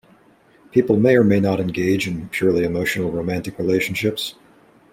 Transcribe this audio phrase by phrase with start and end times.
[0.71, 4.33] People may or may not engage in purely emotional romantic relationships.